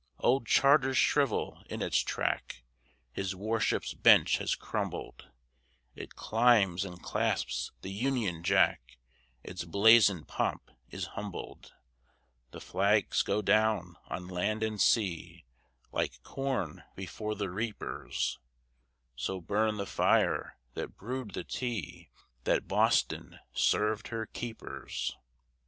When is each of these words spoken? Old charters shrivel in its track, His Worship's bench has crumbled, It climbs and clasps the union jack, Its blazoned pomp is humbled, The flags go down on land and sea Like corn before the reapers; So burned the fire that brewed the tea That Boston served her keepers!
Old 0.17 0.47
charters 0.47 0.97
shrivel 0.97 1.61
in 1.69 1.83
its 1.83 1.99
track, 1.99 2.63
His 3.11 3.35
Worship's 3.35 3.93
bench 3.93 4.39
has 4.39 4.55
crumbled, 4.55 5.29
It 5.93 6.15
climbs 6.15 6.83
and 6.83 6.99
clasps 7.03 7.71
the 7.83 7.91
union 7.91 8.41
jack, 8.41 8.97
Its 9.43 9.63
blazoned 9.63 10.27
pomp 10.27 10.71
is 10.89 11.05
humbled, 11.13 11.73
The 12.49 12.59
flags 12.59 13.21
go 13.21 13.43
down 13.43 13.95
on 14.07 14.27
land 14.27 14.63
and 14.63 14.81
sea 14.81 15.45
Like 15.91 16.23
corn 16.23 16.83
before 16.95 17.35
the 17.35 17.51
reapers; 17.51 18.39
So 19.15 19.39
burned 19.39 19.77
the 19.79 19.85
fire 19.85 20.57
that 20.73 20.97
brewed 20.97 21.35
the 21.35 21.43
tea 21.43 22.09
That 22.45 22.67
Boston 22.67 23.37
served 23.53 24.07
her 24.07 24.25
keepers! 24.25 25.15